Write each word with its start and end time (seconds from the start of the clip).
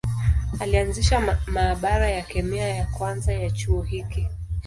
Alianzisha 0.59 1.39
maabara 1.47 2.09
ya 2.09 2.21
kemia 2.21 2.67
ya 2.67 2.85
kwanza 2.85 3.33
ya 3.33 3.51
chuo 3.51 3.81
hiki. 3.81 4.27